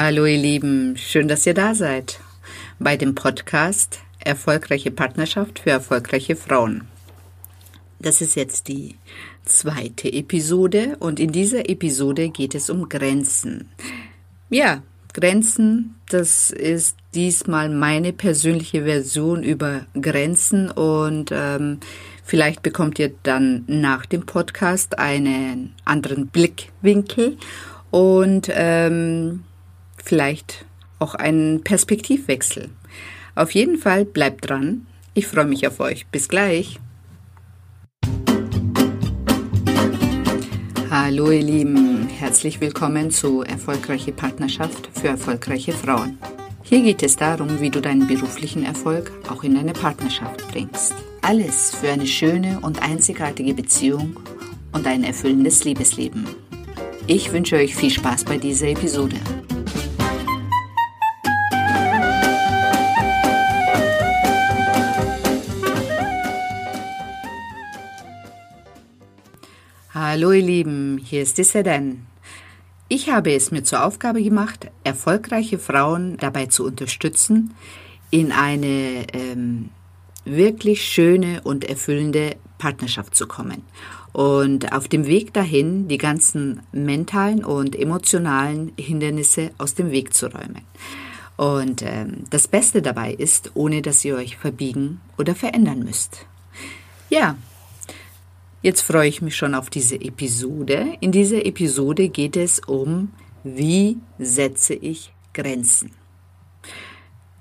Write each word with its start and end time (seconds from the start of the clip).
Hallo 0.00 0.26
ihr 0.26 0.38
Lieben, 0.38 0.96
schön, 0.96 1.26
dass 1.26 1.44
ihr 1.44 1.54
da 1.54 1.74
seid 1.74 2.20
bei 2.78 2.96
dem 2.96 3.16
Podcast 3.16 3.98
Erfolgreiche 4.20 4.92
Partnerschaft 4.92 5.58
für 5.58 5.70
erfolgreiche 5.70 6.36
Frauen. 6.36 6.86
Das 7.98 8.20
ist 8.20 8.36
jetzt 8.36 8.68
die 8.68 8.94
zweite 9.44 10.12
Episode 10.12 10.96
und 11.00 11.18
in 11.18 11.32
dieser 11.32 11.68
Episode 11.68 12.28
geht 12.28 12.54
es 12.54 12.70
um 12.70 12.88
Grenzen. 12.88 13.70
Ja, 14.50 14.84
Grenzen, 15.14 15.96
das 16.08 16.52
ist 16.52 16.96
diesmal 17.16 17.68
meine 17.68 18.12
persönliche 18.12 18.84
Version 18.84 19.42
über 19.42 19.84
Grenzen 20.00 20.70
und 20.70 21.32
ähm, 21.32 21.80
vielleicht 22.22 22.62
bekommt 22.62 23.00
ihr 23.00 23.14
dann 23.24 23.64
nach 23.66 24.06
dem 24.06 24.26
Podcast 24.26 25.00
einen 25.00 25.74
anderen 25.84 26.28
Blickwinkel 26.28 27.36
und 27.90 28.48
ähm, 28.52 29.42
vielleicht 30.04 30.64
auch 30.98 31.14
einen 31.14 31.62
Perspektivwechsel. 31.62 32.70
Auf 33.34 33.52
jeden 33.52 33.78
Fall 33.78 34.04
bleibt 34.04 34.48
dran. 34.48 34.86
Ich 35.14 35.26
freue 35.26 35.46
mich 35.46 35.66
auf 35.66 35.80
euch. 35.80 36.06
Bis 36.08 36.28
gleich. 36.28 36.78
Hallo 40.90 41.30
ihr 41.30 41.42
Lieben, 41.42 42.08
herzlich 42.08 42.60
willkommen 42.60 43.10
zu 43.10 43.42
Erfolgreiche 43.42 44.10
Partnerschaft 44.10 44.88
für 44.94 45.08
erfolgreiche 45.08 45.72
Frauen. 45.72 46.18
Hier 46.62 46.82
geht 46.82 47.02
es 47.02 47.16
darum, 47.16 47.60
wie 47.60 47.70
du 47.70 47.80
deinen 47.80 48.06
beruflichen 48.06 48.64
Erfolg 48.64 49.12
auch 49.28 49.44
in 49.44 49.54
deine 49.54 49.74
Partnerschaft 49.74 50.48
bringst. 50.48 50.94
Alles 51.20 51.74
für 51.74 51.90
eine 51.90 52.06
schöne 52.06 52.60
und 52.60 52.82
einzigartige 52.82 53.54
Beziehung 53.54 54.16
und 54.72 54.86
ein 54.86 55.04
erfüllendes 55.04 55.64
Liebesleben. 55.64 56.26
Ich 57.06 57.32
wünsche 57.32 57.56
euch 57.56 57.74
viel 57.74 57.90
Spaß 57.90 58.24
bei 58.24 58.38
dieser 58.38 58.68
Episode. 58.68 59.16
Hallo 70.10 70.32
ihr 70.32 70.42
Lieben, 70.42 70.96
hier 71.04 71.20
ist 71.20 71.36
die 71.36 71.44
Sedan. 71.44 72.06
Ich 72.88 73.10
habe 73.10 73.34
es 73.34 73.50
mir 73.50 73.62
zur 73.62 73.84
Aufgabe 73.84 74.22
gemacht, 74.22 74.70
erfolgreiche 74.82 75.58
Frauen 75.58 76.16
dabei 76.16 76.46
zu 76.46 76.64
unterstützen, 76.64 77.52
in 78.10 78.32
eine 78.32 79.04
ähm, 79.12 79.68
wirklich 80.24 80.82
schöne 80.82 81.42
und 81.44 81.62
erfüllende 81.68 82.36
Partnerschaft 82.56 83.16
zu 83.16 83.26
kommen 83.26 83.64
und 84.14 84.72
auf 84.72 84.88
dem 84.88 85.06
Weg 85.06 85.34
dahin 85.34 85.88
die 85.88 85.98
ganzen 85.98 86.62
mentalen 86.72 87.44
und 87.44 87.76
emotionalen 87.76 88.72
Hindernisse 88.78 89.50
aus 89.58 89.74
dem 89.74 89.90
Weg 89.90 90.14
zu 90.14 90.32
räumen. 90.32 90.62
Und 91.36 91.82
ähm, 91.82 92.24
das 92.30 92.48
Beste 92.48 92.80
dabei 92.80 93.12
ist, 93.12 93.50
ohne 93.52 93.82
dass 93.82 94.02
ihr 94.06 94.16
euch 94.16 94.38
verbiegen 94.38 95.02
oder 95.18 95.34
verändern 95.34 95.80
müsst. 95.80 96.24
Ja, 97.10 97.36
jetzt 98.62 98.82
freue 98.82 99.08
ich 99.08 99.22
mich 99.22 99.36
schon 99.36 99.54
auf 99.54 99.70
diese 99.70 99.96
Episode. 99.96 100.94
In 101.00 101.12
dieser 101.12 101.44
Episode 101.44 102.08
geht 102.08 102.36
es 102.36 102.60
um, 102.60 103.12
wie 103.44 103.98
setze 104.18 104.74
ich 104.74 105.12
Grenzen. 105.32 105.92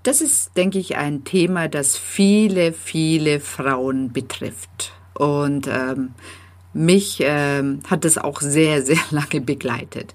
Das 0.03 0.21
ist, 0.21 0.55
denke 0.55 0.79
ich, 0.79 0.95
ein 0.95 1.23
Thema, 1.23 1.67
das 1.67 1.97
viele, 1.97 2.71
viele 2.71 3.39
Frauen 3.39 4.13
betrifft. 4.13 4.93
Und 5.15 5.67
ähm, 5.67 6.13
mich 6.73 7.17
ähm, 7.21 7.81
hat 7.89 8.05
es 8.05 8.17
auch 8.17 8.39
sehr, 8.39 8.83
sehr 8.83 8.99
lange 9.11 9.41
begleitet. 9.41 10.13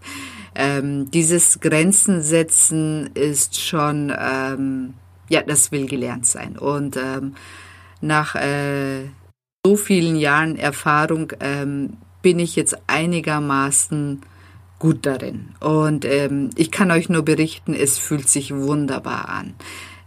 Ähm, 0.55 1.11
dieses 1.11 1.61
Grenzen 1.61 2.23
setzen 2.23 3.11
ist 3.15 3.61
schon, 3.61 4.13
ähm, 4.17 4.95
ja, 5.29 5.43
das 5.43 5.73
will 5.73 5.87
gelernt 5.87 6.27
sein. 6.27 6.57
Und 6.57 6.97
ähm, 6.97 7.35
nach 8.01 8.35
äh, 8.35 9.05
so 9.65 9.77
vielen 9.77 10.17
Jahren 10.17 10.57
Erfahrung 10.57 11.33
ähm, 11.39 11.97
bin 12.21 12.41
ich 12.41 12.57
jetzt 12.57 12.77
einigermaßen 12.89 14.21
gut 14.81 15.07
darin. 15.07 15.51
Und 15.61 16.05
ähm, 16.05 16.51
ich 16.57 16.73
kann 16.73 16.91
euch 16.91 17.09
nur 17.09 17.23
berichten, 17.23 17.73
es 17.73 17.97
fühlt 17.97 18.29
sich 18.29 18.53
wunderbar 18.53 19.29
an, 19.29 19.55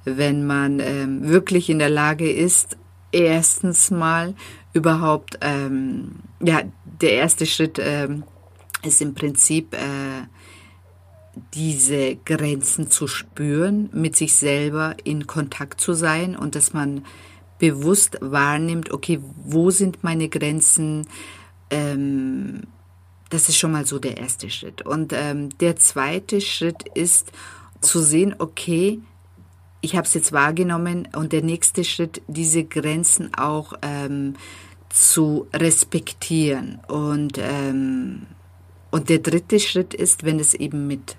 wenn 0.03 0.45
man 0.45 0.81
ähm, 0.81 1.29
wirklich 1.29 1.69
in 1.69 1.79
der 1.79 1.89
Lage 1.89 2.29
ist, 2.29 2.75
erstens 3.13 3.91
mal 3.91 4.33
überhaupt, 4.73 5.39
ähm, 5.39 6.15
ja, 6.41 6.63
der 7.01 7.13
erste 7.13 7.45
Schritt 7.45 7.79
ähm, 7.81 8.23
ist 8.83 9.01
im 9.01 9.13
Prinzip 9.13 9.73
äh, 9.73 10.27
diese 11.53 12.17
Grenzen 12.25 12.91
zu 12.91 13.07
spüren, 13.07 13.89
mit 13.93 14.17
sich 14.17 14.35
selber 14.35 14.97
in 15.05 15.27
Kontakt 15.27 15.79
zu 15.79 15.93
sein 15.93 16.35
und 16.35 16.55
dass 16.55 16.73
man 16.73 17.05
bewusst 17.59 18.17
wahrnimmt, 18.21 18.91
okay, 18.91 19.19
wo 19.43 19.71
sind 19.71 20.03
meine 20.03 20.29
Grenzen? 20.29 21.07
Ähm, 21.69 22.63
das 23.29 23.49
ist 23.49 23.57
schon 23.57 23.71
mal 23.71 23.85
so 23.85 23.99
der 23.99 24.17
erste 24.17 24.49
Schritt. 24.49 24.81
Und 24.83 25.13
ähm, 25.13 25.49
der 25.59 25.75
zweite 25.77 26.41
Schritt 26.41 26.83
ist 26.93 27.31
zu 27.81 27.99
sehen, 28.01 28.35
okay, 28.39 28.99
ich 29.81 29.95
habe 29.95 30.07
es 30.07 30.13
jetzt 30.13 30.31
wahrgenommen 30.31 31.07
und 31.15 31.31
der 31.31 31.43
nächste 31.43 31.83
Schritt, 31.83 32.21
diese 32.27 32.63
Grenzen 32.63 33.33
auch 33.35 33.73
ähm, 33.81 34.35
zu 34.89 35.47
respektieren. 35.53 36.79
Und, 36.87 37.37
ähm, 37.37 38.25
und 38.89 39.09
der 39.09 39.19
dritte 39.19 39.59
Schritt 39.59 39.93
ist, 39.93 40.23
wenn 40.23 40.39
es 40.39 40.53
eben 40.53 40.87
mit 40.87 41.17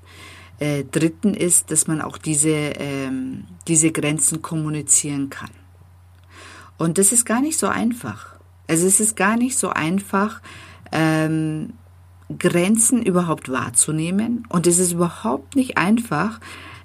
äh, 0.58 0.84
Dritten 0.84 1.34
ist, 1.34 1.70
dass 1.70 1.86
man 1.86 2.00
auch 2.00 2.18
diese, 2.18 2.48
ähm, 2.48 3.44
diese 3.68 3.92
Grenzen 3.92 4.42
kommunizieren 4.42 5.30
kann. 5.30 5.50
Und 6.78 6.98
das 6.98 7.12
ist 7.12 7.24
gar 7.24 7.40
nicht 7.40 7.58
so 7.58 7.68
einfach. 7.68 8.36
Also 8.68 8.86
es 8.86 9.00
ist 9.00 9.16
gar 9.16 9.36
nicht 9.36 9.56
so 9.56 9.70
einfach, 9.70 10.40
ähm, 10.92 11.72
Grenzen 12.38 13.02
überhaupt 13.02 13.50
wahrzunehmen. 13.50 14.44
Und 14.48 14.66
es 14.66 14.78
ist 14.78 14.92
überhaupt 14.92 15.56
nicht 15.56 15.78
einfach, 15.78 16.40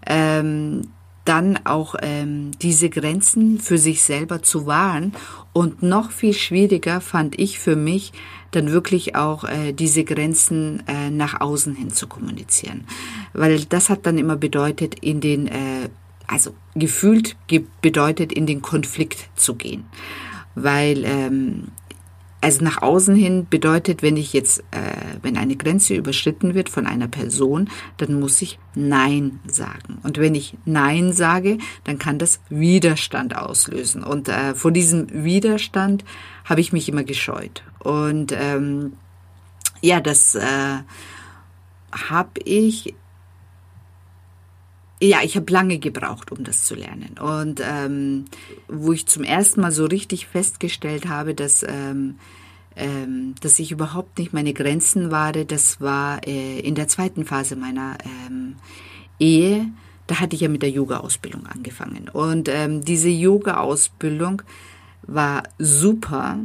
ähm, 0.06 0.84
dann 1.26 1.60
auch 1.66 1.96
ähm, 2.02 2.52
diese 2.62 2.90
Grenzen 2.90 3.60
für 3.60 3.78
sich 3.78 4.04
selber 4.04 4.42
zu 4.42 4.66
wahren. 4.66 5.14
Und 5.54 5.84
noch 5.84 6.12
viel 6.12 6.34
schwieriger 6.34 7.02
fand 7.02 7.40
ich 7.40 7.60
für 7.60 7.76
mich, 7.76 8.12
dann 8.52 8.72
wirklich 8.72 9.16
auch 9.16 9.44
äh, 9.46 9.72
diese 9.72 10.04
Grenzen 10.04 10.84
äh, 10.88 11.10
nach 11.10 11.40
außen 11.40 11.76
hin 11.76 11.92
zu 11.92 12.08
kommunizieren. 12.08 12.86
Weil 13.34 13.66
das 13.66 13.90
hat 13.90 14.06
dann 14.06 14.18
immer 14.18 14.36
bedeutet, 14.36 14.96
in 15.00 15.22
den, 15.22 15.48
äh, 15.48 15.90
also 16.32 16.56
gefühlt 16.76 17.36
bedeutet, 17.82 18.32
in 18.32 18.48
den 18.48 18.62
Konflikt 18.62 19.30
zu 19.36 19.56
gehen. 19.56 19.84
Weil 20.56 21.04
ähm, 21.06 21.68
also 22.40 22.64
nach 22.64 22.82
außen 22.82 23.16
hin 23.16 23.46
bedeutet, 23.50 24.02
wenn 24.02 24.18
ich 24.18 24.34
jetzt, 24.34 24.62
äh, 24.72 24.96
wenn 25.22 25.38
eine 25.38 25.56
Grenze 25.56 25.94
überschritten 25.94 26.56
wird 26.56 26.70
von 26.70 26.88
einer 26.88 27.08
Person, 27.08 27.70
dann 27.98 28.20
muss 28.20 28.42
ich 28.42 28.58
Nein 28.74 29.40
sagen. 29.46 30.00
Und 30.04 30.18
wenn 30.18 30.34
ich 30.34 30.58
Nein 30.66 31.14
sage, 31.14 31.60
dann 31.84 32.00
kann 32.00 32.18
das 32.18 32.40
Widerstand 32.50 33.36
auslösen. 33.36 34.04
Und 34.04 34.28
äh, 34.28 34.56
vor 34.56 34.72
diesem 34.72 35.24
Widerstand 35.24 36.04
habe 36.46 36.62
ich 36.62 36.74
mich 36.74 36.90
immer 36.90 37.04
gescheut. 37.04 37.64
Und 37.80 38.32
ähm, 38.32 38.94
ja, 39.82 40.00
das 40.00 40.34
äh, 40.36 40.80
habe 41.92 42.40
ich 42.44 42.96
ja, 45.02 45.20
ich 45.24 45.36
habe 45.36 45.52
lange 45.52 45.80
gebraucht, 45.80 46.32
um 46.32 46.44
das 46.44 46.64
zu 46.64 46.76
lernen. 46.76 47.16
Und 47.20 47.60
ähm, 47.64 48.26
wo 48.68 48.94
ich 48.94 49.08
zum 49.08 49.24
ersten 49.24 49.62
Mal 49.62 49.72
so 49.72 49.86
richtig 49.86 50.28
festgestellt 50.28 51.08
habe, 51.08 51.34
dass, 51.34 51.64
ähm, 51.64 52.18
ähm, 52.76 53.34
dass 53.42 53.58
ich 53.58 53.72
überhaupt 53.72 54.20
nicht 54.20 54.32
meine 54.32 54.54
Grenzen 54.54 55.10
wahre, 55.10 55.46
das 55.46 55.82
war 55.82 56.26
äh, 56.28 56.60
in 56.60 56.76
der 56.76 56.88
zweiten 56.88 57.26
Phase 57.26 57.56
meiner 57.56 57.98
ähm, 58.28 58.58
Ehe. 59.20 59.68
Da 60.06 60.20
hatte 60.20 60.36
ich 60.36 60.42
ja 60.42 60.50
mit 60.50 60.62
der 60.62 60.70
Yoga-Ausbildung 60.70 61.48
angefangen. 61.48 62.08
Und 62.10 62.48
ähm, 62.48 62.86
diese 62.86 63.10
Yoga-Ausbildung 63.10 64.44
war 65.04 65.44
super, 65.58 66.38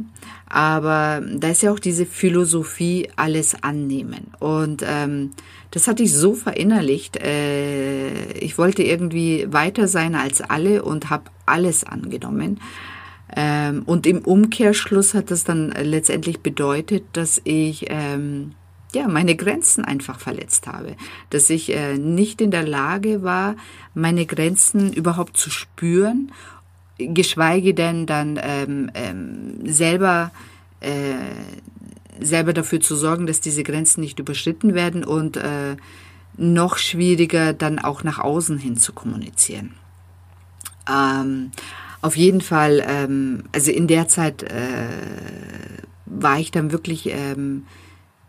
aber 0.49 1.21
da 1.35 1.49
ist 1.49 1.61
ja 1.61 1.71
auch 1.71 1.79
diese 1.79 2.05
Philosophie, 2.05 3.09
alles 3.15 3.63
annehmen. 3.63 4.27
Und 4.39 4.83
ähm, 4.85 5.31
das 5.71 5.87
hatte 5.87 6.03
ich 6.03 6.13
so 6.13 6.33
verinnerlicht. 6.33 7.17
Äh, 7.17 8.31
ich 8.33 8.57
wollte 8.57 8.83
irgendwie 8.83 9.47
weiter 9.51 9.87
sein 9.87 10.15
als 10.15 10.41
alle 10.41 10.83
und 10.83 11.09
habe 11.09 11.25
alles 11.45 11.83
angenommen. 11.83 12.59
Ähm, 13.35 13.83
und 13.85 14.07
im 14.07 14.19
Umkehrschluss 14.19 15.13
hat 15.13 15.31
das 15.31 15.43
dann 15.43 15.71
letztendlich 15.71 16.39
bedeutet, 16.39 17.03
dass 17.13 17.41
ich 17.43 17.85
ähm, 17.89 18.53
ja 18.95 19.07
meine 19.09 19.35
Grenzen 19.35 19.83
einfach 19.83 20.19
verletzt 20.19 20.67
habe, 20.67 20.95
dass 21.29 21.49
ich 21.49 21.75
äh, 21.75 21.97
nicht 21.97 22.39
in 22.39 22.51
der 22.51 22.65
Lage 22.65 23.21
war, 23.21 23.55
meine 23.93 24.25
Grenzen 24.25 24.93
überhaupt 24.93 25.35
zu 25.35 25.49
spüren 25.49 26.31
geschweige 26.97 27.73
denn 27.73 28.05
dann 28.05 28.39
ähm, 28.41 28.91
ähm, 28.93 29.59
selber 29.65 30.31
äh, 30.79 31.15
selber 32.19 32.53
dafür 32.53 32.79
zu 32.79 32.95
sorgen, 32.95 33.27
dass 33.27 33.41
diese 33.41 33.63
Grenzen 33.63 34.01
nicht 34.01 34.19
überschritten 34.19 34.73
werden 34.73 35.03
und 35.03 35.37
äh, 35.37 35.75
noch 36.35 36.77
schwieriger 36.77 37.53
dann 37.53 37.79
auch 37.79 38.03
nach 38.03 38.19
außen 38.19 38.57
hin 38.57 38.77
zu 38.77 38.93
kommunizieren. 38.93 39.73
Ähm, 40.89 41.51
auf 42.01 42.15
jeden 42.15 42.41
Fall, 42.41 42.83
ähm, 42.87 43.43
also 43.51 43.71
in 43.71 43.87
der 43.87 44.07
Zeit 44.07 44.43
äh, 44.43 44.87
war 46.05 46.39
ich 46.39 46.51
dann 46.51 46.71
wirklich 46.71 47.09
ähm, 47.09 47.65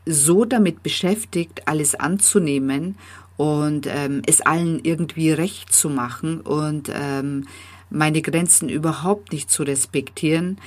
so 0.07 0.45
damit 0.45 0.83
beschäftigt, 0.83 1.69
alles 1.69 1.95
anzunehmen 1.95 2.97
und 3.37 3.87
ähm, 3.87 4.23
es 4.27 4.41
allen 4.41 4.81
irgendwie 4.83 5.31
recht 5.31 5.73
zu 5.73 5.91
machen 5.91 6.41
und 6.41 6.91
ähm, 6.93 7.45
meine 7.91 8.23
Grenzen 8.23 8.69
überhaupt 8.69 9.33
nicht 9.33 9.51
zu 9.51 9.63
respektieren, 9.63 10.59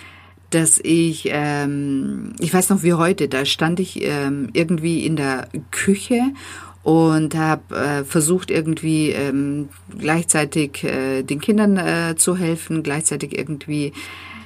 dass 0.50 0.79
ich, 0.83 1.29
ähm, 1.31 2.33
ich 2.39 2.53
weiß 2.53 2.69
noch 2.69 2.83
wie 2.83 2.94
heute, 2.94 3.27
da 3.27 3.45
stand 3.45 3.79
ich 3.79 4.03
ähm, 4.03 4.50
irgendwie 4.53 5.06
in 5.06 5.15
der 5.15 5.47
Küche 5.71 6.21
und 6.83 7.35
habe 7.35 7.75
äh, 7.75 8.03
versucht 8.03 8.51
irgendwie 8.51 9.12
ähm, 9.12 9.69
gleichzeitig 9.97 10.83
äh, 10.83 11.23
den 11.23 11.39
Kindern 11.39 11.77
äh, 11.77 12.15
zu 12.18 12.35
helfen, 12.35 12.83
gleichzeitig 12.83 13.38
irgendwie 13.38 13.94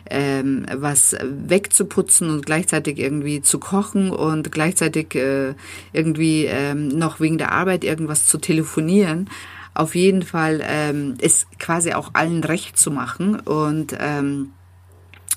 ähm, 0.10 0.66
was 0.72 1.16
wegzuputzen 1.24 2.30
und 2.30 2.46
gleichzeitig 2.46 3.00
irgendwie 3.00 3.42
zu 3.42 3.60
kochen 3.60 4.12
und 4.12 4.52
gleichzeitig 4.52 5.16
äh, 5.16 5.56
irgendwie 5.94 6.46
ähm, 6.46 6.90
noch 6.90 7.20
wegen 7.20 7.38
der 7.38 7.52
Arbeit 7.52 7.84
irgendwas 7.84 8.28
zu 8.28 8.38
telefonieren. 8.38 9.30
Auf 9.76 9.94
jeden 9.94 10.24
Fall 10.24 10.62
ähm, 10.64 11.16
ist 11.20 11.60
quasi 11.60 11.94
auch 11.94 12.12
allen 12.14 12.44
recht 12.44 12.80
zu 12.80 12.92
machen 12.92 13.40
und 13.40 13.96
ähm, 14.00 14.52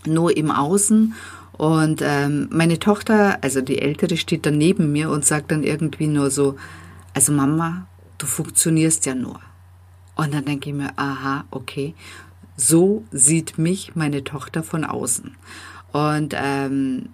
nur 0.07 0.37
im 0.37 0.51
Außen. 0.51 1.15
Und 1.53 2.03
ähm, 2.05 2.49
meine 2.53 2.79
Tochter, 2.79 3.39
also 3.43 3.61
die 3.61 3.81
Ältere, 3.81 4.17
steht 4.17 4.47
dann 4.47 4.57
neben 4.57 4.93
mir 4.93 5.11
und 5.11 5.27
sagt 5.27 5.51
dann 5.51 5.65
irgendwie 5.65 6.07
nur 6.07 6.31
so, 6.31 6.55
also 7.15 7.33
Mama, 7.33 7.89
du 8.17 8.27
funktionierst 8.27 9.07
ja 9.07 9.17
nur. 9.17 9.41
Und 10.15 10.33
dann 10.33 10.45
denke 10.45 10.71
ich 10.71 10.75
mir, 10.75 10.97
aha, 10.97 11.45
okay, 11.51 11.95
so 12.57 13.05
sieht 13.11 13.59
mich 13.59 13.97
meine 13.97 14.23
Tochter 14.23 14.63
von 14.63 14.85
außen. 14.85 15.37
Und 15.93 16.35
ähm, 16.37 17.09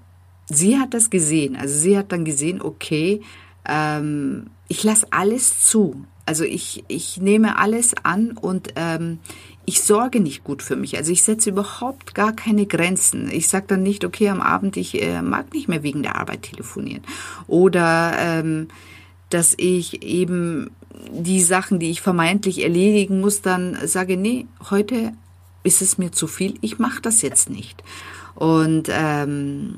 sie 0.47 0.79
hat 0.79 0.93
das 0.93 1.09
gesehen. 1.09 1.57
Also 1.57 1.79
sie 1.79 1.97
hat 1.97 2.13
dann 2.13 2.27
gesehen, 2.27 2.61
okay, 2.61 3.23
ähm, 3.67 4.51
ich 4.69 4.85
lasse 4.85 5.07
alles 5.11 5.63
zu. 5.63 6.05
Also 6.27 6.45
ich, 6.45 6.85
ich 6.89 7.19
nehme 7.19 7.59
alles 7.59 7.95
an 8.03 8.33
und 8.33 8.73
ähm, 8.77 9.19
ich 9.67 9.83
sorge 9.83 10.21
nicht 10.21 10.45
gut 10.45 10.63
für 10.63 10.77
mich. 10.77 10.97
Also 10.97 11.13
ich 11.13 11.23
setze 11.23 11.51
überhaupt 11.51 12.15
gar 12.15 12.33
keine 12.33 12.67
Grenzen. 12.67 13.31
Ich 13.31 13.49
sage 13.49 13.67
dann 13.69 13.83
nicht, 13.83 14.05
okay, 14.05 14.29
am 14.29 14.41
Abend, 14.41 14.77
ich 14.77 15.03
äh, 15.03 15.23
mag 15.23 15.53
nicht 15.53 15.69
mehr 15.69 15.83
wegen 15.83 16.03
der 16.03 16.17
Arbeit 16.17 16.43
telefonieren. 16.43 17.03
Oder 17.47 18.15
ähm, 18.19 18.69
dass 19.31 19.55
ich 19.57 20.03
eben 20.03 20.71
die 21.11 21.43
Sachen, 21.43 21.79
die 21.79 21.91
ich 21.91 22.01
vermeintlich 22.01 22.63
erledigen 22.63 23.21
muss, 23.21 23.43
dann 23.43 23.77
sage, 23.87 24.17
nee, 24.17 24.47
heute 24.71 25.13
ist 25.63 25.83
es 25.83 25.99
mir 25.99 26.13
zu 26.13 26.27
viel, 26.27 26.55
ich 26.61 26.79
mache 26.79 27.01
das 27.01 27.23
jetzt 27.23 27.51
nicht. 27.51 27.83
Und 28.35 28.89
ähm, 28.91 29.75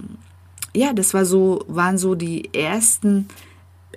ja, 0.75 0.93
das 0.93 1.15
war 1.15 1.25
so, 1.25 1.65
waren 1.69 1.97
so 1.97 2.15
die 2.15 2.53
ersten, 2.53 3.29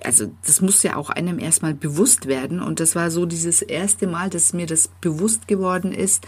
also 0.04 0.30
das 0.44 0.60
muss 0.60 0.82
ja 0.82 0.96
auch 0.96 1.10
einem 1.10 1.38
erstmal 1.38 1.74
bewusst 1.74 2.26
werden. 2.26 2.60
Und 2.60 2.80
das 2.80 2.94
war 2.94 3.10
so 3.10 3.26
dieses 3.26 3.62
erste 3.62 4.06
Mal, 4.06 4.30
dass 4.30 4.52
mir 4.52 4.66
das 4.66 4.88
bewusst 5.00 5.48
geworden 5.48 5.92
ist, 5.92 6.26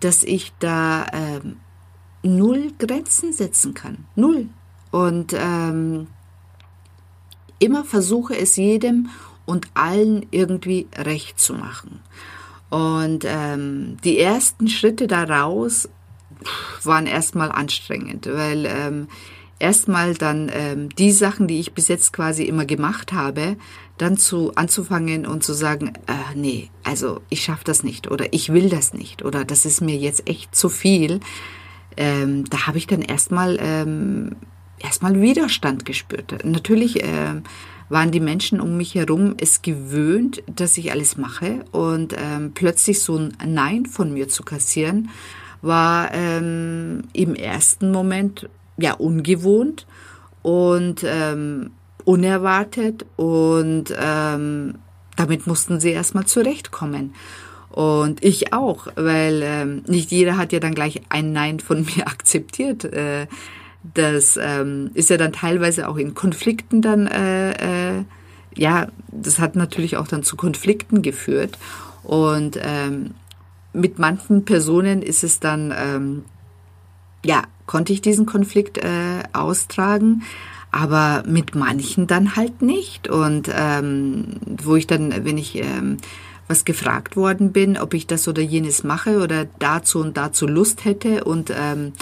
dass 0.00 0.22
ich 0.22 0.52
da 0.58 1.06
ähm, 1.12 1.56
null 2.22 2.72
Grenzen 2.78 3.32
setzen 3.32 3.74
kann. 3.74 4.06
Null. 4.14 4.48
Und 4.90 5.34
ähm, 5.36 6.08
immer 7.58 7.84
versuche 7.84 8.36
es 8.36 8.56
jedem 8.56 9.10
und 9.46 9.68
allen 9.74 10.26
irgendwie 10.30 10.88
recht 10.96 11.38
zu 11.38 11.54
machen. 11.54 12.00
Und 12.70 13.24
ähm, 13.26 13.96
die 14.04 14.18
ersten 14.18 14.68
Schritte 14.68 15.06
daraus 15.06 15.88
waren 16.84 17.06
erstmal 17.06 17.52
anstrengend, 17.52 18.26
weil 18.26 18.66
ähm, 18.66 19.08
erstmal 19.60 20.14
dann 20.14 20.50
ähm, 20.52 20.88
die 20.90 21.12
Sachen, 21.12 21.46
die 21.46 21.60
ich 21.60 21.72
bis 21.72 21.88
jetzt 21.88 22.12
quasi 22.12 22.44
immer 22.44 22.64
gemacht 22.64 23.12
habe, 23.12 23.56
dann 23.98 24.16
zu 24.16 24.54
anzufangen 24.54 25.26
und 25.26 25.44
zu 25.44 25.52
sagen, 25.52 25.92
äh, 26.06 26.34
nee, 26.34 26.70
also 26.82 27.20
ich 27.28 27.42
schaffe 27.42 27.64
das 27.64 27.82
nicht 27.82 28.10
oder 28.10 28.32
ich 28.32 28.52
will 28.52 28.68
das 28.68 28.94
nicht 28.94 29.24
oder 29.24 29.44
das 29.44 29.64
ist 29.64 29.80
mir 29.80 29.96
jetzt 29.96 30.28
echt 30.28 30.54
zu 30.54 30.68
viel. 30.68 31.20
Ähm, 31.96 32.44
da 32.48 32.66
habe 32.66 32.78
ich 32.78 32.86
dann 32.86 33.02
erstmal 33.02 33.58
ähm, 33.60 34.36
erstmal 34.78 35.20
Widerstand 35.20 35.84
gespürt. 35.84 36.44
Natürlich 36.44 37.04
ähm, 37.04 37.42
waren 37.90 38.10
die 38.10 38.20
Menschen 38.20 38.60
um 38.60 38.76
mich 38.76 38.94
herum 38.94 39.34
es 39.38 39.62
gewöhnt, 39.62 40.42
dass 40.46 40.78
ich 40.78 40.92
alles 40.92 41.16
mache 41.16 41.64
und 41.72 42.14
ähm, 42.16 42.52
plötzlich 42.54 43.02
so 43.02 43.16
ein 43.18 43.36
Nein 43.44 43.84
von 43.84 44.12
mir 44.12 44.28
zu 44.28 44.44
kassieren, 44.44 45.10
war 45.60 46.14
ähm, 46.14 47.02
im 47.12 47.34
ersten 47.34 47.92
Moment 47.92 48.48
ja 48.82 48.94
ungewohnt 48.94 49.86
und 50.42 51.04
ähm, 51.04 51.70
unerwartet 52.04 53.06
und 53.16 53.94
ähm, 53.98 54.74
damit 55.16 55.46
mussten 55.46 55.80
sie 55.80 55.90
erstmal 55.90 56.26
zurechtkommen. 56.26 57.14
Und 57.70 58.24
ich 58.24 58.52
auch, 58.52 58.88
weil 58.96 59.42
ähm, 59.44 59.82
nicht 59.86 60.10
jeder 60.10 60.36
hat 60.36 60.52
ja 60.52 60.58
dann 60.58 60.74
gleich 60.74 61.02
ein 61.08 61.32
Nein 61.32 61.60
von 61.60 61.86
mir 61.96 62.06
akzeptiert. 62.06 62.84
Äh, 62.84 63.26
das 63.94 64.38
ähm, 64.42 64.90
ist 64.94 65.10
ja 65.10 65.16
dann 65.16 65.32
teilweise 65.32 65.88
auch 65.88 65.96
in 65.96 66.14
Konflikten 66.14 66.82
dann, 66.82 67.06
äh, 67.06 67.98
äh, 67.98 68.04
ja, 68.54 68.88
das 69.08 69.38
hat 69.38 69.56
natürlich 69.56 69.96
auch 69.96 70.08
dann 70.08 70.22
zu 70.22 70.36
Konflikten 70.36 71.02
geführt. 71.02 71.56
Und 72.02 72.58
ähm, 72.62 73.14
mit 73.72 73.98
manchen 73.98 74.44
Personen 74.44 75.00
ist 75.00 75.22
es 75.22 75.38
dann, 75.38 75.72
ähm, 75.76 76.24
ja, 77.24 77.44
konnte 77.66 77.92
ich 77.92 78.00
diesen 78.00 78.26
Konflikt 78.26 78.78
äh, 78.78 79.22
austragen, 79.32 80.22
aber 80.70 81.22
mit 81.26 81.54
manchen 81.54 82.06
dann 82.06 82.36
halt 82.36 82.62
nicht. 82.62 83.08
Und 83.08 83.50
ähm, 83.52 84.36
wo 84.62 84.76
ich 84.76 84.86
dann, 84.86 85.24
wenn 85.24 85.38
ich 85.38 85.56
ähm, 85.56 85.98
was 86.48 86.64
gefragt 86.64 87.16
worden 87.16 87.52
bin, 87.52 87.78
ob 87.78 87.94
ich 87.94 88.06
das 88.06 88.26
oder 88.26 88.42
jenes 88.42 88.82
mache 88.82 89.22
oder 89.22 89.46
dazu 89.60 90.00
und 90.00 90.16
dazu 90.16 90.46
Lust 90.48 90.84
hätte 90.84 91.22
und 91.22 91.52
ähm, 91.56 91.92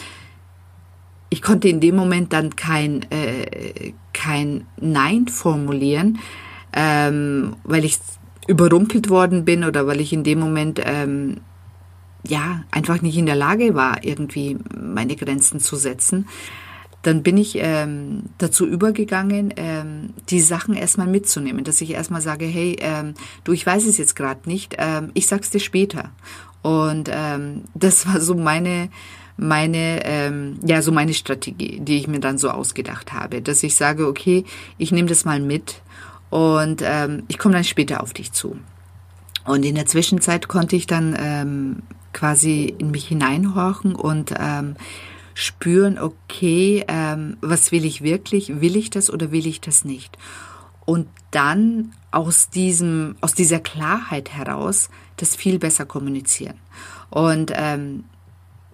ich 1.30 1.42
konnte 1.42 1.68
in 1.68 1.80
dem 1.80 1.94
Moment 1.94 2.32
dann 2.32 2.56
kein, 2.56 3.02
äh, 3.10 3.92
kein 4.14 4.66
Nein 4.80 5.28
formulieren, 5.28 6.18
ähm, 6.72 7.56
weil 7.64 7.84
ich 7.84 7.98
überrumpelt 8.46 9.10
worden 9.10 9.44
bin 9.44 9.64
oder 9.64 9.86
weil 9.86 10.00
ich 10.00 10.12
in 10.12 10.24
dem 10.24 10.40
Moment 10.40 10.80
ähm, 10.82 11.40
ja 12.28 12.64
einfach 12.70 13.02
nicht 13.02 13.16
in 13.16 13.26
der 13.26 13.36
Lage 13.36 13.74
war, 13.74 14.04
irgendwie 14.04 14.58
meine 14.74 15.16
Grenzen 15.16 15.60
zu 15.60 15.76
setzen. 15.76 16.28
Dann 17.02 17.22
bin 17.22 17.36
ich 17.36 17.56
ähm, 17.60 18.24
dazu 18.38 18.66
übergegangen, 18.66 19.54
ähm, 19.56 20.10
die 20.30 20.40
Sachen 20.40 20.74
erstmal 20.74 21.06
mitzunehmen, 21.06 21.64
dass 21.64 21.80
ich 21.80 21.92
erstmal 21.92 22.20
sage, 22.20 22.44
hey, 22.44 22.76
ähm, 22.80 23.14
du, 23.44 23.52
ich 23.52 23.64
weiß 23.64 23.86
es 23.86 23.98
jetzt 23.98 24.16
gerade 24.16 24.48
nicht, 24.48 24.76
ähm, 24.78 25.10
ich 25.14 25.26
sag's 25.26 25.50
dir 25.50 25.60
später. 25.60 26.10
Und 26.62 27.08
ähm, 27.12 27.62
das 27.74 28.06
war 28.12 28.20
so 28.20 28.34
meine 28.34 28.90
meine, 29.38 30.04
ähm, 30.04 30.58
ja, 30.64 30.82
so 30.82 30.90
meine 30.90 31.14
Strategie, 31.14 31.78
die 31.80 31.96
ich 31.96 32.08
mir 32.08 32.18
dann 32.18 32.38
so 32.38 32.50
ausgedacht 32.50 33.12
habe, 33.12 33.40
dass 33.40 33.62
ich 33.62 33.76
sage, 33.76 34.08
okay, 34.08 34.44
ich 34.78 34.90
nehme 34.90 35.08
das 35.08 35.24
mal 35.24 35.38
mit 35.38 35.80
und 36.28 36.82
ähm, 36.84 37.22
ich 37.28 37.38
komme 37.38 37.54
dann 37.54 37.64
später 37.64 38.02
auf 38.02 38.12
dich 38.12 38.32
zu. 38.32 38.56
Und 39.48 39.64
in 39.64 39.74
der 39.74 39.86
Zwischenzeit 39.86 40.48
konnte 40.48 40.76
ich 40.76 40.86
dann 40.86 41.16
ähm, 41.18 41.82
quasi 42.12 42.74
in 42.78 42.90
mich 42.90 43.08
hineinhorchen 43.08 43.94
und 43.94 44.34
ähm, 44.38 44.76
spüren, 45.34 45.98
okay, 45.98 46.84
ähm, 46.88 47.38
was 47.40 47.72
will 47.72 47.84
ich 47.84 48.02
wirklich? 48.02 48.60
Will 48.60 48.76
ich 48.76 48.90
das 48.90 49.10
oder 49.10 49.30
will 49.32 49.46
ich 49.46 49.60
das 49.60 49.84
nicht? 49.84 50.18
Und 50.84 51.08
dann 51.30 51.92
aus 52.10 52.50
diesem, 52.50 53.16
aus 53.20 53.34
dieser 53.34 53.60
Klarheit 53.60 54.30
heraus 54.30 54.90
das 55.16 55.36
viel 55.36 55.58
besser 55.58 55.86
kommunizieren. 55.86 56.58
Und 57.10 57.52
ähm, 57.54 58.04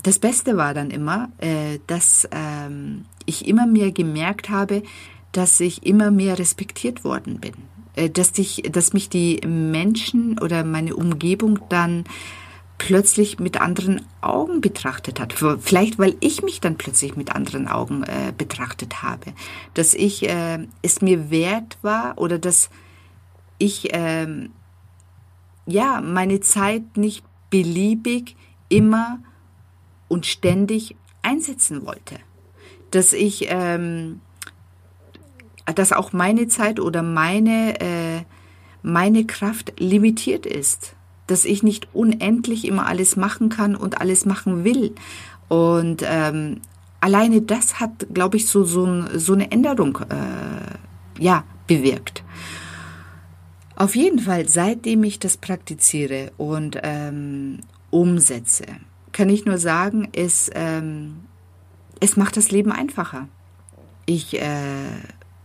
das 0.02 0.18
Beste 0.18 0.56
war 0.56 0.74
dann 0.74 0.90
immer, 0.90 1.28
äh, 1.38 1.78
dass 1.86 2.28
ähm, 2.32 3.04
ich 3.26 3.46
immer 3.46 3.66
mehr 3.66 3.92
gemerkt 3.92 4.50
habe, 4.50 4.82
dass 5.32 5.60
ich 5.60 5.86
immer 5.86 6.10
mehr 6.10 6.38
respektiert 6.38 7.04
worden 7.04 7.40
bin. 7.40 7.54
Äh, 7.96 8.10
dass, 8.10 8.36
ich, 8.38 8.62
dass 8.70 8.92
mich 8.92 9.08
die 9.08 9.40
Menschen 9.46 10.38
oder 10.38 10.64
meine 10.64 10.96
Umgebung 10.96 11.60
dann 11.68 12.04
plötzlich 12.76 13.38
mit 13.38 13.60
anderen 13.60 14.02
Augen 14.20 14.60
betrachtet 14.60 15.20
hat. 15.20 15.32
Vielleicht, 15.60 15.98
weil 15.98 16.16
ich 16.20 16.42
mich 16.42 16.60
dann 16.60 16.76
plötzlich 16.76 17.16
mit 17.16 17.34
anderen 17.34 17.68
Augen 17.68 18.02
äh, 18.02 18.32
betrachtet 18.36 19.02
habe. 19.02 19.32
Dass 19.74 19.94
ich 19.94 20.28
äh, 20.28 20.66
es 20.82 21.00
mir 21.00 21.30
wert 21.30 21.78
war 21.82 22.18
oder 22.18 22.38
dass 22.38 22.70
ich 23.58 23.94
äh, 23.94 24.48
ja 25.66 26.00
meine 26.00 26.40
Zeit 26.40 26.96
nicht 26.96 27.24
beliebig 27.48 28.36
immer 28.68 29.20
und 30.08 30.26
ständig 30.26 30.96
einsetzen 31.22 31.86
wollte. 31.86 32.16
Dass 32.90 33.12
ich, 33.12 33.46
ähm, 33.48 34.20
dass 35.66 35.92
auch 35.92 36.12
meine 36.12 36.48
Zeit 36.48 36.80
oder 36.80 37.02
meine, 37.02 37.80
äh, 37.80 38.22
meine 38.82 39.24
Kraft 39.24 39.72
limitiert 39.78 40.46
ist, 40.46 40.94
dass 41.26 41.44
ich 41.44 41.62
nicht 41.62 41.88
unendlich 41.94 42.66
immer 42.66 42.86
alles 42.86 43.16
machen 43.16 43.48
kann 43.48 43.76
und 43.76 44.00
alles 44.00 44.26
machen 44.26 44.64
will. 44.64 44.94
Und 45.48 46.02
ähm, 46.06 46.60
alleine 47.00 47.42
das 47.42 47.80
hat, 47.80 48.06
glaube 48.12 48.36
ich, 48.36 48.46
so, 48.46 48.64
so, 48.64 49.04
so 49.16 49.32
eine 49.32 49.50
Änderung 49.50 49.98
äh, 50.10 51.22
ja, 51.22 51.44
bewirkt. 51.66 52.22
Auf 53.76 53.96
jeden 53.96 54.20
Fall, 54.20 54.48
seitdem 54.48 55.02
ich 55.02 55.18
das 55.18 55.36
praktiziere 55.36 56.32
und 56.36 56.78
ähm, 56.82 57.60
umsetze, 57.90 58.64
kann 59.12 59.28
ich 59.28 59.46
nur 59.46 59.58
sagen, 59.58 60.08
es, 60.12 60.50
ähm, 60.54 61.20
es 62.00 62.16
macht 62.16 62.36
das 62.36 62.50
Leben 62.50 62.70
einfacher. 62.70 63.28
Ich 64.06 64.40
äh, 64.40 64.98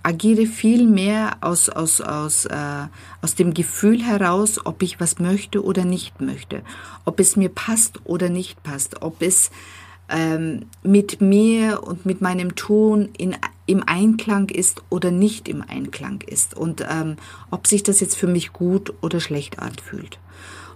agiere 0.04 0.46
viel 0.46 0.88
mehr 0.88 1.38
aus, 1.42 1.70
aus, 1.70 2.02
aus, 2.02 2.46
äh, 2.46 2.88
aus 3.22 3.36
dem 3.36 3.54
Gefühl 3.54 4.02
heraus, 4.02 4.66
ob 4.66 4.82
ich 4.82 5.00
was 5.00 5.20
möchte 5.20 5.64
oder 5.64 5.86
nicht 5.86 6.22
möchte, 6.22 6.62
ob 7.06 7.20
es 7.20 7.36
mir 7.36 7.50
passt 7.50 8.00
oder 8.06 8.30
nicht 8.30 8.64
passt, 8.64 9.02
ob 9.02 9.22
es 9.22 9.52
ähm, 10.10 10.66
mit 10.84 11.22
mir 11.22 11.84
und 11.84 12.06
mit 12.06 12.22
meinem 12.22 12.56
Tun 12.56 13.10
in, 13.18 13.36
im 13.66 13.84
Einklang 13.86 14.50
ist 14.50 14.82
oder 14.90 15.12
nicht 15.12 15.48
im 15.48 15.62
Einklang 15.62 16.22
ist. 16.26 16.56
Und 16.56 16.86
ähm, 16.90 17.18
ob 17.52 17.68
sich 17.68 17.84
das 17.84 18.00
jetzt 18.00 18.18
für 18.18 18.28
mich 18.28 18.54
gut 18.54 18.94
oder 19.02 19.20
schlecht 19.20 19.60
anfühlt. 19.60 20.20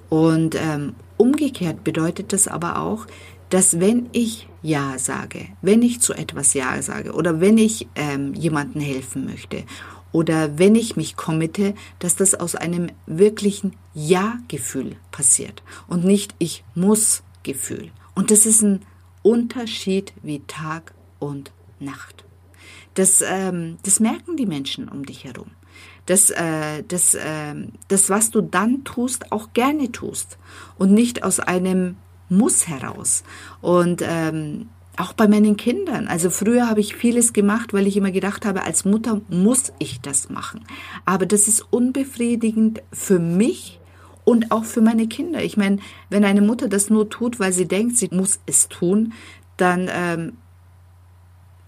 Und 0.10 0.56
ähm, 0.56 0.94
umgekehrt 1.18 1.84
bedeutet 1.84 2.34
das 2.34 2.48
aber 2.48 2.77
auch, 2.77 3.08
dass 3.53 3.79
wenn 3.79 4.10
ich 4.13 4.48
Ja 4.63 4.98
sage, 4.98 5.45
wenn 5.62 5.83
ich 5.83 6.01
zu 6.01 6.15
etwas 6.15 6.55
Ja 6.55 6.81
sage 6.81 7.13
oder 7.13 7.39
wenn 7.39 7.60
ich 7.60 7.88
ähm, 7.93 8.33
jemandem 8.33 8.81
helfen 8.81 9.25
möchte 9.25 9.63
oder 10.12 10.57
wenn 10.57 10.74
ich 10.74 10.95
mich 10.95 11.15
committe, 11.17 11.75
dass 12.00 12.15
das 12.15 12.33
aus 12.33 12.55
einem 12.55 12.89
wirklichen 13.05 13.75
Ja-Gefühl 13.93 14.95
passiert 15.12 15.62
und 15.88 16.03
nicht 16.03 16.33
ich 16.39 16.63
muss 16.74 17.22
Gefühl. 17.43 17.91
Und 18.15 18.31
das 18.31 18.48
ist 18.48 18.63
ein 18.63 18.81
Unterschied 19.22 20.13
wie 20.24 20.41
Tag 20.48 20.95
und 21.19 21.51
Nacht. 21.79 22.25
Das, 22.95 23.22
ähm, 23.22 23.77
das 23.83 24.00
merken 24.00 24.36
die 24.36 24.48
Menschen 24.48 24.89
um 24.89 25.05
dich 25.05 25.25
herum. 25.25 25.51
Dass, 26.07 26.31
äh, 26.31 26.81
dass, 26.88 27.13
äh, 27.13 27.53
das, 27.88 28.10
was 28.10 28.31
du 28.31 28.41
dann 28.41 28.83
tust, 28.83 29.31
auch 29.31 29.53
gerne 29.53 29.91
tust 29.91 30.39
und 30.79 30.91
nicht 30.91 31.24
aus 31.24 31.39
einem 31.39 31.98
Muss 32.38 32.68
heraus. 32.68 33.24
Und 33.62 34.02
ähm, 34.06 34.70
auch 34.98 35.13
bei 35.13 35.28
meinen 35.28 35.58
Kindern. 35.58 36.08
Also 36.08 36.30
früher 36.30 36.70
habe 36.70 36.80
ich 36.80 36.96
vieles 36.96 37.34
gemacht, 37.34 37.74
weil 37.74 37.88
ich 37.88 37.98
immer 37.98 38.12
gedacht 38.12 38.46
habe, 38.46 38.63
als 38.63 38.86
Mutter 38.86 39.22
muss 39.30 39.74
ich 39.80 40.02
das 40.02 40.30
machen. 40.30 40.66
Aber 41.06 41.25
das 41.25 41.48
ist 41.48 41.66
unbefriedigend 41.72 42.84
für 42.92 43.20
mich 43.20 43.80
und 44.24 44.52
auch 44.52 44.66
für 44.66 44.82
meine 44.82 45.08
Kinder. 45.08 45.44
Ich 45.44 45.58
meine, 45.58 45.80
wenn 46.10 46.25
eine 46.25 46.42
Mutter 46.42 46.68
das 46.68 46.90
nur 46.90 47.10
tut, 47.10 47.40
weil 47.40 47.54
sie 47.54 47.68
denkt, 47.68 47.98
sie 47.98 48.10
muss 48.12 48.40
es 48.46 48.70
tun, 48.70 49.13
dann 49.58 49.90
ähm, 49.92 50.34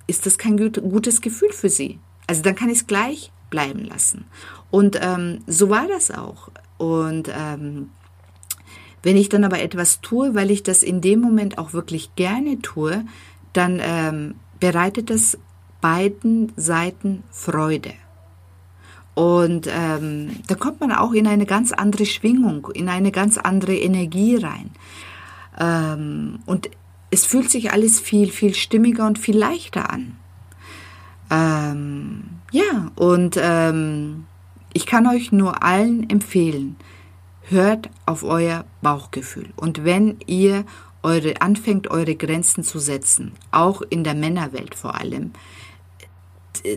ist 0.08 0.26
das 0.26 0.38
kein 0.38 0.58
gut, 0.58 0.82
gutes 0.82 1.22
Gefühl 1.22 1.52
für 1.52 1.70
sie. 1.70 2.00
Also 2.28 2.42
dann 2.42 2.56
kann 2.56 2.70
ich 2.70 2.80
es 2.80 2.88
gleich 2.88 3.32
bleiben 3.50 3.86
lassen. 3.86 4.26
Und 4.72 5.00
ähm, 5.02 5.40
so 5.48 5.70
war 5.70 5.88
das 5.88 6.12
auch. 6.12 6.50
Und 6.78 7.30
ähm, 7.36 7.90
wenn 9.06 9.18
ich 9.18 9.30
dann 9.30 9.44
aber 9.44 9.62
etwas 9.62 10.02
tue, 10.02 10.34
weil 10.34 10.50
ich 10.50 10.64
das 10.64 10.82
in 10.82 11.00
dem 11.00 11.22
Moment 11.22 11.60
auch 11.60 11.74
wirklich 11.74 12.16
gerne 12.16 12.60
tue, 12.64 13.06
dann 13.54 13.80
ähm, 13.80 14.34
bereitet 14.60 15.12
das 15.12 15.38
beiden 15.80 16.52
Seiten 16.56 17.22
Freude. 17.30 17.94
Und 19.14 19.70
ähm, 19.72 20.38
da 20.48 20.56
kommt 20.56 20.80
man 20.80 20.92
auch 20.92 21.14
in 21.14 21.28
eine 21.28 21.46
ganz 21.46 21.72
andere 21.72 22.08
Schwingung, 22.08 22.70
in 22.74 22.90
eine 22.90 23.12
ganz 23.12 23.38
andere 23.38 23.76
Energie 23.76 24.38
rein. 24.38 24.72
Ähm, 25.60 26.40
und 26.48 26.72
es 27.12 27.28
fühlt 27.28 27.52
sich 27.52 27.72
alles 27.72 28.00
viel, 28.00 28.32
viel 28.32 28.56
stimmiger 28.56 29.06
und 29.06 29.20
viel 29.20 29.38
leichter 29.38 29.92
an. 29.92 30.18
Ähm, 31.30 32.24
ja, 32.52 32.92
und 32.96 33.38
ähm, 33.40 34.26
ich 34.74 34.88
kann 34.88 35.06
euch 35.06 35.32
nur 35.32 35.62
allen 35.62 36.10
empfehlen, 36.10 36.76
hört 37.50 37.90
auf 38.06 38.24
euer 38.24 38.66
Bauchgefühl. 38.82 39.50
Und 39.56 39.84
wenn 39.84 40.18
ihr 40.26 40.66
eure, 41.04 41.42
anfängt, 41.42 41.90
eure 41.90 42.16
Grenzen 42.16 42.64
zu 42.64 42.80
setzen, 42.80 43.34
auch 43.52 43.82
in 43.82 44.04
der 44.04 44.16
Männerwelt 44.16 44.76
vor 44.76 44.96
allem, 44.96 45.32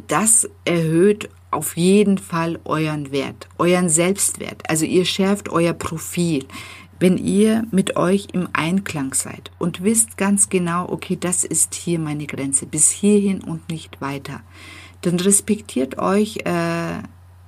das 0.07 0.49
erhöht 0.65 1.31
auf 1.51 1.77
jeden 1.77 2.19
Fall 2.19 2.59
euren 2.65 3.11
Wert, 3.11 3.49
euren 3.57 3.89
Selbstwert. 3.89 4.69
Also 4.69 4.85
ihr 4.85 5.05
schärft 5.05 5.49
euer 5.49 5.73
Profil, 5.73 6.45
wenn 7.01 7.17
ihr 7.17 7.65
mit 7.71 7.97
euch 7.97 8.29
im 8.33 8.49
Einklang 8.53 9.15
seid 9.15 9.51
und 9.59 9.83
wisst 9.83 10.17
ganz 10.17 10.49
genau, 10.49 10.89
okay, 10.89 11.17
das 11.19 11.45
ist 11.45 11.75
hier 11.75 11.99
meine 11.99 12.27
Grenze, 12.27 12.67
bis 12.67 12.91
hierhin 12.91 13.43
und 13.43 13.69
nicht 13.71 14.01
weiter. 14.01 14.41
Dann 15.03 15.21
respektiert 15.21 15.99
euch 15.99 16.39
äh, 16.45 17.03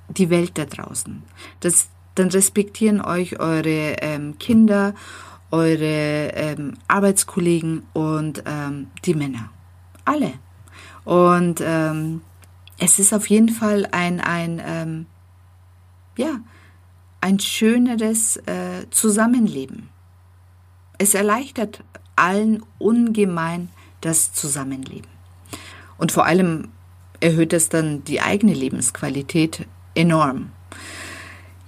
die 0.09 0.29
Welt 0.29 0.51
da 0.55 0.65
draußen. 0.65 1.21
Das, 1.59 1.89
dann 2.15 2.29
respektieren 2.29 3.01
euch 3.01 3.39
eure 3.39 3.95
ähm, 4.01 4.37
Kinder, 4.37 4.93
eure 5.51 6.31
ähm, 6.33 6.73
Arbeitskollegen 6.87 7.83
und 7.93 8.43
ähm, 8.45 8.87
die 9.05 9.13
Männer. 9.13 9.49
Alle. 10.05 10.33
Und 11.03 11.61
ähm, 11.63 12.21
es 12.77 12.99
ist 12.99 13.13
auf 13.13 13.27
jeden 13.27 13.49
Fall 13.49 13.87
ein, 13.91 14.19
ein 14.19 14.61
ähm, 14.65 15.05
ja, 16.17 16.39
ein 17.21 17.39
schöneres 17.39 18.37
äh, 18.37 18.89
Zusammenleben. 18.89 19.89
Es 20.97 21.13
erleichtert 21.13 21.83
allen 22.15 22.63
ungemein 22.77 23.69
das 24.01 24.33
Zusammenleben. 24.33 25.09
Und 25.97 26.11
vor 26.11 26.25
allem 26.25 26.69
erhöht 27.19 27.53
es 27.53 27.69
dann 27.69 28.03
die 28.03 28.21
eigene 28.21 28.53
Lebensqualität 28.53 29.67
enorm. 29.93 30.51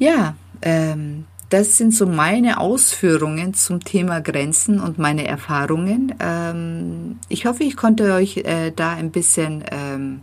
Ja, 0.03 0.35
ähm, 0.61 1.23
das 1.47 1.77
sind 1.77 1.95
so 1.95 2.05
meine 2.05 2.59
Ausführungen 2.59 3.53
zum 3.53 3.81
Thema 3.85 4.19
Grenzen 4.19 4.81
und 4.81 4.99
meine 4.99 5.25
Erfahrungen. 5.25 6.13
Ähm, 6.19 7.19
ich 7.29 7.45
hoffe, 7.45 7.63
ich 7.63 7.77
konnte 7.77 8.11
euch 8.11 8.35
äh, 8.39 8.71
da 8.75 8.91
ein 8.91 9.11
bisschen 9.11 9.63
ähm, 9.71 10.19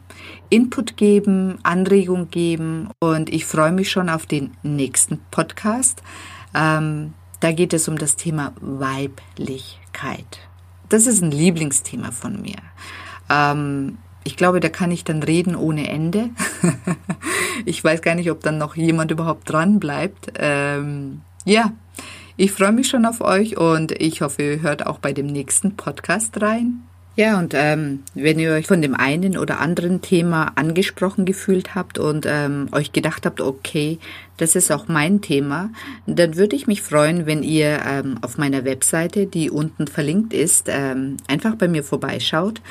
Input 0.51 0.99
geben, 0.99 1.61
Anregung 1.63 2.29
geben 2.29 2.91
und 2.99 3.33
ich 3.33 3.47
freue 3.47 3.73
mich 3.73 3.91
schon 3.91 4.11
auf 4.11 4.27
den 4.27 4.51
nächsten 4.63 5.19
Podcast. 5.31 6.03
Ähm, 6.55 7.15
da 7.41 7.51
geht 7.51 7.73
es 7.73 7.89
um 7.89 7.97
das 7.97 8.17
Thema 8.17 8.53
Weiblichkeit. 8.61 10.41
Das 10.91 11.07
ist 11.07 11.23
ein 11.23 11.31
Lieblingsthema 11.31 12.11
von 12.11 12.43
mir. 12.43 12.59
Ähm, 13.31 13.97
ich 14.25 14.37
glaube, 14.37 14.61
da 14.61 14.69
kann 14.69 14.91
ich 14.91 15.05
dann 15.05 15.23
reden 15.23 15.57
ohne 15.57 15.89
Ende. 15.89 16.29
ich 17.65 17.83
weiß 17.83 18.03
gar 18.03 18.15
nicht, 18.15 18.31
ob 18.31 18.43
dann 18.43 18.59
noch 18.59 18.77
jemand 18.77 19.11
überhaupt 19.11 19.51
dran 19.51 19.81
bleibt. 19.81 20.33
Ähm, 20.39 21.21
ja, 21.45 21.73
ich 22.37 22.53
freue 22.53 22.73
mich 22.73 22.89
schon 22.89 23.07
auf 23.07 23.21
euch 23.21 23.57
und 23.57 23.93
ich 23.93 24.23
hoffe, 24.23 24.43
ihr 24.43 24.63
hört 24.63 24.87
auch 24.87 24.99
bei 24.99 25.13
dem 25.13 25.27
nächsten 25.27 25.77
Podcast 25.77 26.41
rein. 26.41 26.83
Ja, 27.17 27.39
und 27.39 27.53
ähm, 27.55 28.05
wenn 28.15 28.39
ihr 28.39 28.53
euch 28.53 28.67
von 28.67 28.81
dem 28.81 28.95
einen 28.95 29.37
oder 29.37 29.61
anderen 29.61 30.01
Thema 30.01 30.53
angesprochen 30.55 31.27
gefühlt 31.27 31.75
habt 31.75 31.99
und 31.99 32.25
ähm, 32.27 32.69
euch 32.73 32.93
gedacht 32.93 33.27
habt, 33.27 33.41
okay, 33.41 33.99
das 34.39 34.55
ist 34.55 34.71
auch 34.71 34.89
mein 34.89 35.21
Thema, 35.21 35.71
dann 36.07 36.37
würde 36.37 36.57
ich 36.57 36.67
mich 36.67 36.81
freuen, 36.81 37.27
wenn 37.27 37.43
ihr 37.43 37.81
ähm, 37.85 38.19
auf 38.23 38.39
meiner 38.39 38.65
Webseite, 38.65 39.27
die 39.27 39.51
unten 39.51 39.87
verlinkt 39.87 40.33
ist, 40.33 40.69
ähm, 40.69 41.19
einfach 41.27 41.57
bei 41.57 41.69
mir 41.69 41.85
vorbeischaut. 41.85 42.63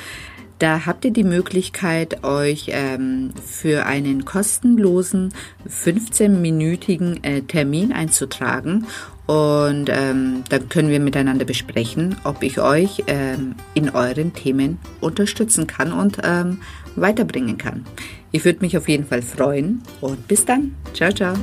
Da 0.60 0.84
habt 0.84 1.06
ihr 1.06 1.10
die 1.10 1.24
Möglichkeit, 1.24 2.22
euch 2.22 2.66
ähm, 2.68 3.30
für 3.42 3.86
einen 3.86 4.26
kostenlosen 4.26 5.32
15-minütigen 5.66 7.24
äh, 7.24 7.40
Termin 7.40 7.92
einzutragen. 7.92 8.86
Und 9.26 9.88
ähm, 9.88 10.44
dann 10.50 10.68
können 10.68 10.90
wir 10.90 11.00
miteinander 11.00 11.46
besprechen, 11.46 12.16
ob 12.24 12.42
ich 12.42 12.60
euch 12.60 13.04
ähm, 13.06 13.54
in 13.72 13.88
euren 13.88 14.34
Themen 14.34 14.78
unterstützen 15.00 15.66
kann 15.66 15.94
und 15.94 16.18
ähm, 16.22 16.60
weiterbringen 16.94 17.56
kann. 17.56 17.86
Ich 18.30 18.44
würde 18.44 18.60
mich 18.60 18.76
auf 18.76 18.86
jeden 18.86 19.06
Fall 19.06 19.22
freuen 19.22 19.82
und 20.02 20.28
bis 20.28 20.44
dann. 20.44 20.74
Ciao, 20.92 21.10
ciao. 21.10 21.34